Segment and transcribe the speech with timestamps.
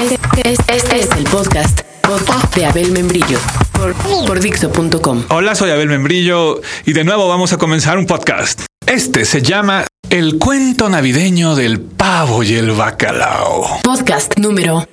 [0.00, 3.38] Este, este es el podcast, podcast de Abel Membrillo
[3.72, 3.94] por,
[4.26, 5.24] por Dixo.com.
[5.28, 8.62] Hola, soy Abel Membrillo y de nuevo vamos a comenzar un podcast.
[8.86, 13.80] Este se llama El cuento navideño del pavo y el bacalao.
[13.82, 14.86] Podcast número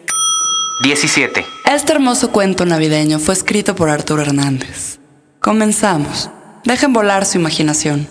[0.81, 1.45] 17.
[1.71, 4.97] Este hermoso cuento navideño fue escrito por Arturo Hernández.
[5.39, 6.31] Comenzamos.
[6.63, 8.07] Dejen volar su imaginación.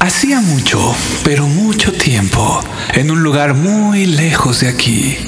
[0.00, 0.94] Hacía mucho,
[1.24, 2.62] pero mucho tiempo,
[2.94, 5.18] en un lugar muy lejos de aquí,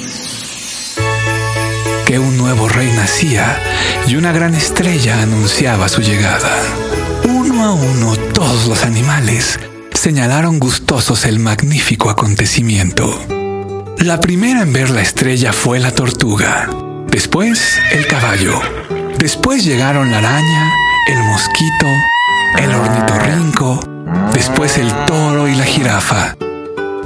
[2.11, 3.57] que un nuevo rey nacía
[4.05, 6.61] y una gran estrella anunciaba su llegada.
[7.23, 9.57] Uno a uno todos los animales
[9.93, 13.17] señalaron gustosos el magnífico acontecimiento.
[13.97, 16.69] La primera en ver la estrella fue la tortuga,
[17.07, 18.59] después el caballo,
[19.17, 20.69] después llegaron la araña,
[21.07, 21.87] el mosquito,
[22.59, 23.79] el ornitorrinco,
[24.33, 26.35] después el toro y la jirafa,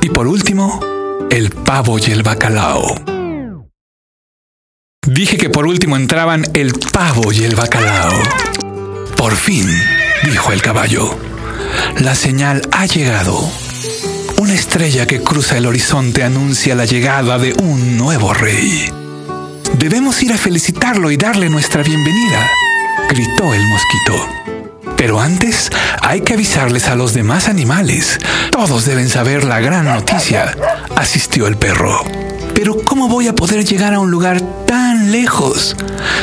[0.01, 0.79] y por último,
[1.29, 3.14] el pavo y el bacalao.
[5.05, 8.11] Dije que por último entraban el pavo y el bacalao.
[9.15, 9.67] Por fin,
[10.23, 11.15] dijo el caballo,
[11.99, 13.39] la señal ha llegado.
[14.39, 18.91] Una estrella que cruza el horizonte anuncia la llegada de un nuevo rey.
[19.77, 22.49] Debemos ir a felicitarlo y darle nuestra bienvenida,
[23.07, 24.27] gritó el mosquito.
[24.97, 25.69] Pero antes
[26.01, 28.17] hay que avisarles a los demás animales.
[28.49, 30.57] Todos deben saber la gran noticia,
[30.95, 32.24] asistió el perro.
[32.55, 35.75] Pero ¿cómo voy a poder llegar a un lugar tan lejos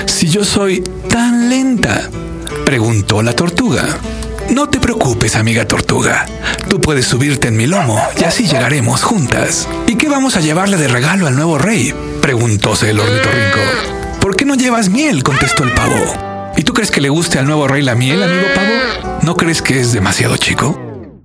[0.07, 2.09] si yo soy tan lenta?
[2.65, 3.85] preguntó la tortuga.
[4.51, 6.27] No te preocupes, amiga tortuga.
[6.69, 9.69] Tú puedes subirte en mi lomo y así llegaremos juntas.
[9.87, 11.95] ¿Y qué vamos a llevarle de regalo al nuevo rey?
[12.23, 13.59] preguntóse el ornitorrinco.
[14.21, 15.23] ¿Por qué no llevas miel?
[15.23, 16.53] contestó el pavo.
[16.57, 19.21] ¿Y tú crees que le guste al nuevo rey la miel, amigo pavo?
[19.23, 20.79] ¿No crees que es demasiado chico?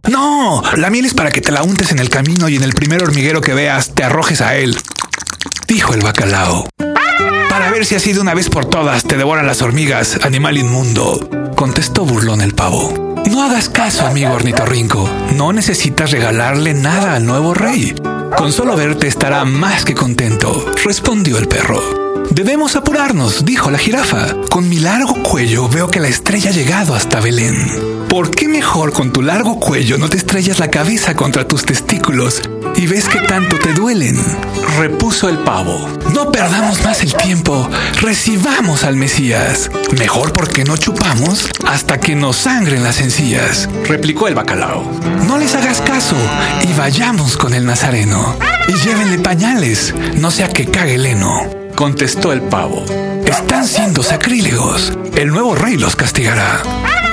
[0.10, 2.74] No, la miel es para que te la untes en el camino y en el
[2.74, 4.78] primer hormiguero que veas te arrojes a él,
[5.68, 6.68] dijo el bacalao.
[7.50, 11.30] Para ver si así de una vez por todas te devoran las hormigas, animal inmundo,
[11.56, 13.16] contestó burlón el pavo.
[13.30, 15.10] No hagas caso, amigo ornitorrinco.
[15.36, 17.94] No necesitas regalarle nada al nuevo rey.
[18.38, 22.07] Con solo verte estará más que contento, respondió el perro.
[22.32, 24.36] Debemos apurarnos, dijo la jirafa.
[24.50, 27.55] Con mi largo cuello veo que la estrella ha llegado hasta Belén.
[28.10, 32.42] ¿Por qué mejor con tu largo cuello no te estrellas la cabeza contra tus testículos
[32.76, 34.16] y ves que tanto te duelen?
[34.78, 35.89] Repuso el pavo.
[36.14, 37.70] No perdamos más el tiempo,
[38.02, 39.70] recibamos al Mesías.
[39.98, 44.89] Mejor porque no chupamos hasta que nos sangren las encías, replicó el bacalao.
[45.28, 46.16] No les hagas caso
[46.64, 48.38] y vayamos con el nazareno.
[48.67, 52.83] Y llévenle pañales, no sea que cague el heno contestó el pavo.
[53.23, 54.98] Están siendo sacrílegos.
[55.15, 56.64] El nuevo rey los castigará.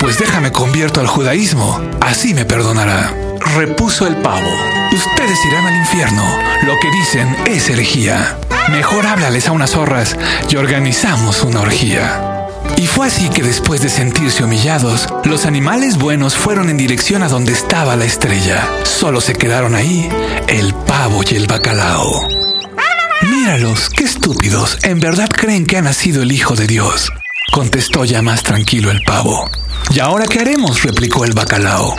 [0.01, 3.15] Pues déjame convierto al judaísmo, así me perdonará.
[3.57, 4.49] Repuso el pavo.
[4.91, 6.25] Ustedes irán al infierno.
[6.63, 8.39] Lo que dicen es herejía.
[8.71, 10.17] Mejor háblales a unas zorras
[10.49, 12.49] y organizamos una orgía.
[12.79, 17.29] Y fue así que después de sentirse humillados, los animales buenos fueron en dirección a
[17.29, 18.67] donde estaba la estrella.
[18.85, 20.09] Solo se quedaron ahí
[20.49, 22.44] el pavo y el bacalao.
[23.23, 24.79] Míralos, qué estúpidos.
[24.83, 27.11] En verdad creen que ha nacido el Hijo de Dios.
[27.53, 29.51] Contestó ya más tranquilo el pavo.
[29.91, 30.83] ¿Y ahora qué haremos?
[30.83, 31.97] replicó el bacalao.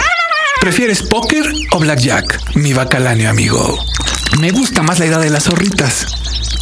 [0.60, 3.78] ¿Prefieres póker o blackjack, mi bacaláneo amigo?
[4.40, 6.06] Me gusta más la idea de las zorritas.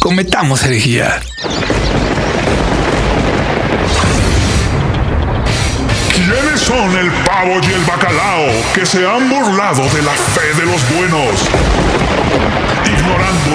[0.00, 1.20] Cometamos herejía.
[6.14, 10.66] ¿Quiénes son el pavo y el bacalao que se han burlado de la fe de
[10.66, 11.40] los buenos?
[12.86, 13.53] Ignorando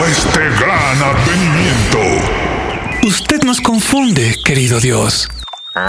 [3.09, 5.27] Usted nos confunde, querido Dios.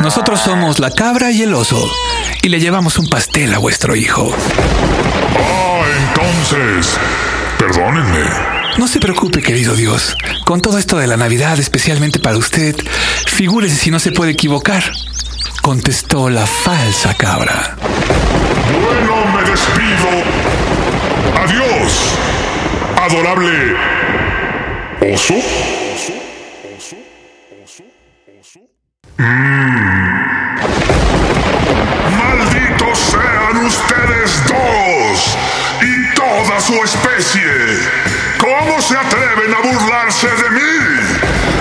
[0.00, 1.78] Nosotros somos la cabra y el oso,
[2.40, 4.34] y le llevamos un pastel a vuestro hijo.
[5.38, 6.98] Ah, entonces,
[7.58, 8.24] perdónenme.
[8.78, 10.16] No se preocupe, querido Dios.
[10.46, 12.74] Con todo esto de la Navidad, especialmente para usted,
[13.26, 14.82] figúrese si no se puede equivocar.
[15.60, 17.76] Contestó la falsa cabra.
[18.82, 20.08] Bueno, me despido.
[21.36, 22.14] Adiós,
[22.96, 23.76] adorable
[25.02, 25.34] oso.
[32.18, 35.36] Malditos sean ustedes dos
[35.82, 37.42] y toda su especie.
[38.38, 40.60] ¿Cómo se atreven a burlarse de mí?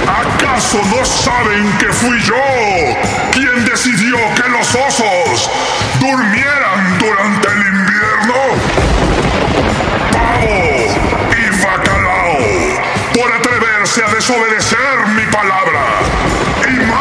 [0.07, 2.35] ¿Acaso no saben que fui yo
[3.33, 5.49] quien decidió que los osos
[5.99, 6.38] durmieran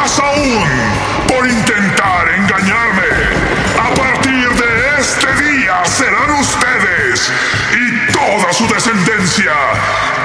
[0.08, 0.64] más aún,
[1.28, 3.08] por intentar engañarme.
[3.78, 7.32] A partir de este día serán ustedes
[7.72, 9.52] y toda su descendencia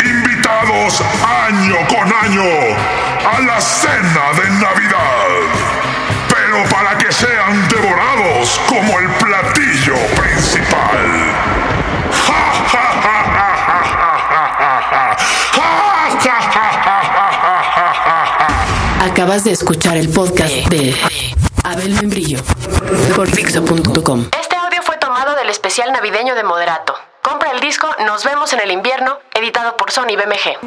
[0.03, 1.01] invitados
[1.47, 2.49] año con año
[3.31, 5.29] a la cena de Navidad.
[6.29, 9.09] Pero para que sean devorados como el
[19.23, 20.93] Acabas de escuchar el podcast de
[21.63, 22.39] Abel Membrillo
[23.15, 24.25] por Dixo.com.
[24.37, 26.93] Este audio fue tomado del especial navideño de Moderato.
[27.21, 30.59] Compra el disco Nos vemos en el invierno, editado por Sony BMG.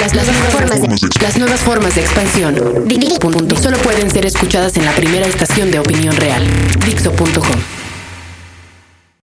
[0.00, 0.88] Las, las nuevas formas de,
[1.20, 2.54] las nuevas formas de expansión
[3.20, 3.56] Punto.
[3.56, 6.42] solo pueden ser escuchadas en la primera estación de opinión real.
[6.78, 7.81] Dixo.com.